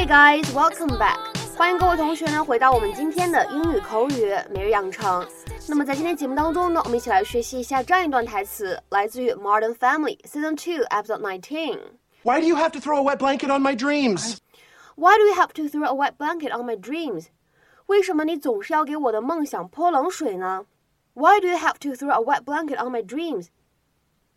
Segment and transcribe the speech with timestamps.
[0.00, 1.18] Hey guys, welcome back！
[1.56, 5.26] 欢迎各位同学呢回到我们今天的英语口语每日养成。
[5.68, 14.38] 那么在今天节目当中呢，我们一起来学习一下这样一段台词，来自于《Modern Family》Season Two Episode Nineteen。Why do you have to throw a wet blanket on my dreams?
[14.94, 17.26] Why do you have to throw a wet blanket on my dreams?
[17.86, 20.64] 为什么你总是要给我的梦想泼冷水呢？
[21.14, 23.48] Why do you have to throw a wet blanket on my dreams?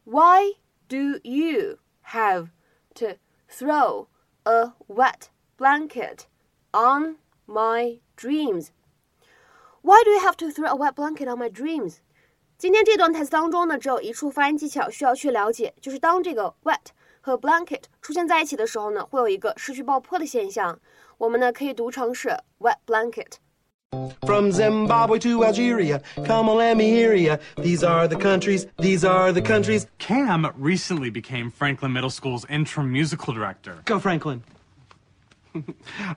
[0.05, 0.55] Why
[0.87, 2.47] do you have
[2.95, 3.17] to
[3.49, 4.07] throw
[4.43, 6.27] a wet blanket
[6.71, 7.15] on
[7.45, 8.71] my dreams?
[9.81, 11.97] Why do you have to throw a wet blanket on my dreams?
[12.57, 16.77] 今天这段台词当中呢，只有一处发音技巧需要去了解，就是当这个 wet
[17.21, 20.77] 和 blanket 出现在一起的时候呢，会有一个失去爆破的现象。
[21.17, 27.37] 我们呢可以读成是 wet blanket。From Zimbabwe to Algeria, come on, let me hear ya.
[27.55, 29.87] These are the countries, these are the countries.
[29.97, 33.81] Cam recently became Franklin Middle School's interim musical director.
[33.85, 34.43] Go, Franklin.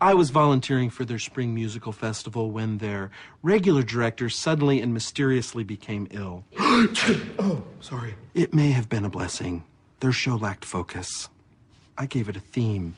[0.02, 3.12] I was volunteering for their spring musical festival when their
[3.44, 6.44] regular director suddenly and mysteriously became ill.
[6.60, 8.16] oh, sorry.
[8.34, 9.64] It may have been a blessing.
[10.00, 11.30] Their show lacked focus.
[11.98, 12.96] I gave it a theme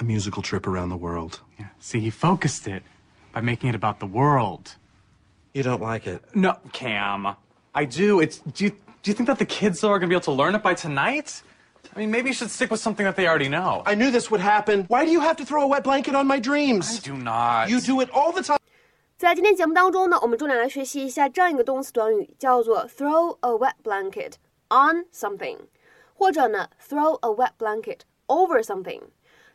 [0.00, 1.40] a musical trip around the world.
[1.58, 1.66] Yeah.
[1.78, 2.82] See, he focused it
[3.32, 4.76] by making it about the world.
[5.52, 6.24] You don't like it?
[6.34, 7.36] No, Cam.
[7.74, 8.20] I do.
[8.20, 8.70] It's do you
[9.02, 10.74] do you think that the kids though are gonna be able to learn it by
[10.74, 11.42] tonight?
[11.94, 13.82] I mean, maybe you should stick with something that they already know.
[13.84, 14.86] I knew this would happen.
[14.88, 17.00] Why do you have to throw a wet blanket on my dreams?
[17.00, 17.68] do not.
[17.68, 18.58] You do it all the time.
[19.16, 24.34] 在今天节目当中呢，我们重点来学习一下这样一个动词短语，叫做 throw a wet blanket
[24.70, 25.58] on something，
[26.14, 29.02] 或者呢 throw a wet blanket over something。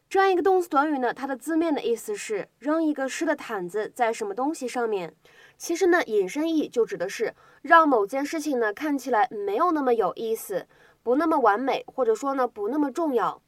[0.08, 5.14] 这样一个动词短语呢，它的字面的意思是扔一个湿的毯子在什么东西上面。
[5.58, 10.68] 其实呢，引申义就指的是让某件事情呢看起来没有那么有意思。
[11.06, 13.40] 不那么完美，或者说呢不那么重要。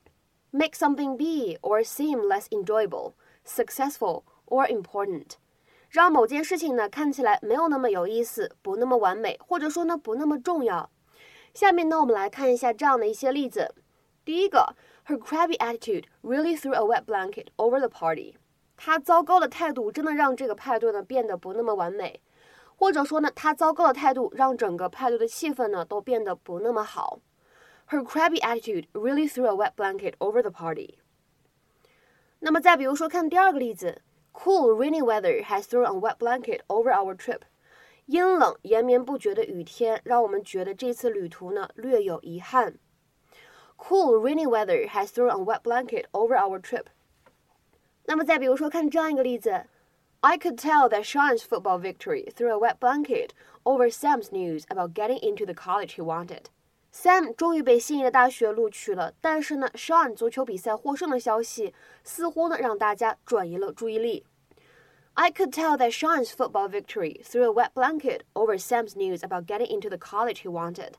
[0.52, 3.14] Make something be or seem less enjoyable,
[3.44, 5.32] successful or important，
[5.90, 10.92] 让某件事情呢看起来没有那么有意思，不那么完美，或者说呢不那么重要。
[11.56, 13.74] 下面呢我们来看一下这样的一些例子。
[14.24, 14.76] 第一个
[15.08, 18.36] ，Her crabby attitude really threw a wet blanket over the party。
[18.76, 22.22] 她糟糕的态度真的让这个派对呢变得不那么完美，
[22.76, 27.18] 或者说呢她糟糕的态度让整个派对的气氛呢都变得不那么好。
[27.87, 30.99] Her crabby attitude really threw a wet blanket over the party.
[32.41, 34.03] 那么再比如说，看第二个例子，
[34.33, 37.43] Cool rainy weather has thrown a wet blanket over our trip.
[38.07, 42.79] 阴冷延绵不绝的雨天让我们觉得这次旅途呢略有遗憾。
[43.77, 46.87] Cool rainy weather has thrown a wet blanket over our trip.
[48.07, 49.67] 那么再比如说，看这样一个例子，
[50.21, 53.31] I could tell that Sean's football victory threw a wet blanket
[53.65, 56.47] over Sam's news about getting into the college he wanted.
[57.00, 61.72] Sam 终于被心仪的大学录取了，但是呢，Sean 足球比赛获胜的消息
[62.04, 64.26] 似乎呢让大家转移了注意力。
[65.14, 69.68] I could tell that Sean's football victory threw a wet blanket over Sam's news about getting
[69.68, 70.94] into the college he wanted。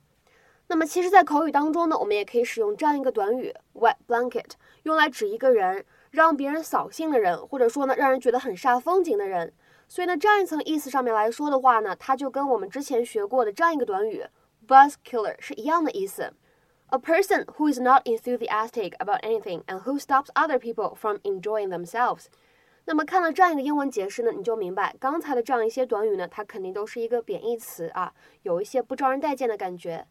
[0.68, 4.50] 那么，其实，在口语当中呢，我们也可以使用这样一个短语 wet blanket，
[4.84, 9.52] 用来指一个人，让别人扫兴的人，或者说呢，让人觉得很煞风景的人。
[9.88, 14.24] 所以呢，这样一层意思上面来说的话呢，它就跟我们之前学过的这样一个短语。
[14.68, 16.34] Buzz killer 是一样的意思。
[16.90, 22.26] A person who is not enthusiastic about anything and who stops other people from enjoying themselves。
[22.84, 30.06] 那么看了这样一个英文解释呢，你就明白刚才的这样一些短语呢，它肯定都是一个贬义词啊，有一些不招人待见的感觉。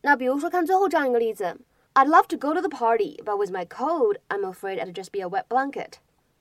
[0.00, 1.58] 那比如说看最后这样一个例子
[1.94, 5.20] ，I'd love to go to the party, but with my cold, I'm afraid I'd just be
[5.20, 5.92] a wet blanket。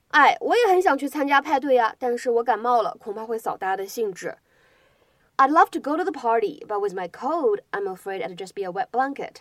[0.09, 4.35] 哎，我也很想去参加派对呀，但是我感冒了，恐怕会扫大家的兴致。
[5.36, 8.64] I'd love to go to the party, but with my cold, I'm afraid it'd just be
[8.64, 9.36] a wet blanket.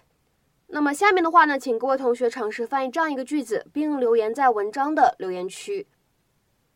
[0.68, 5.88] 那么下面的话呢，请各位同学尝试翻译这样一个句子，并留言在文章的留言区。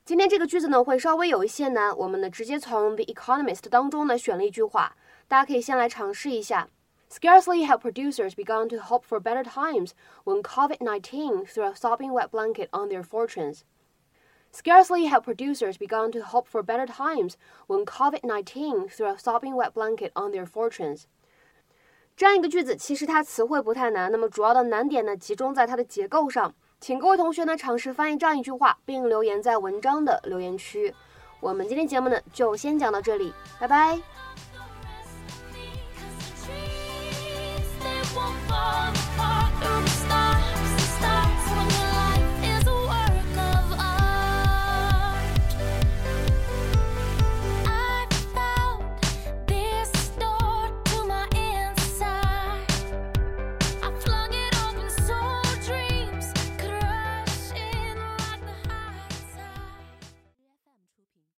[0.03, 4.95] 今天这个句子呢会稍微有一些难，我们呢直接从 The Economist 当中呢选了一句话，
[5.27, 6.67] 大家可以先来尝试一下。
[7.09, 9.91] Scarcely had producers begun to hope for better times
[10.25, 13.59] when COVID-19 threw a sopping wet blanket on their fortunes.
[14.58, 17.34] Scarcely have producers begun to hope for better times
[17.68, 21.04] when COVID-19 threw a sobbing wet blanket on their fortunes。
[22.16, 26.52] 这样一个句子，其实它词汇不太难，那么主要的难点呢，集中在它的结构上。
[26.80, 30.92] 请各位同学呢，尝试翻译这样一句话，并留言在文章的留言区。
[31.38, 34.00] 我们今天节目呢，就先讲到这里，拜拜。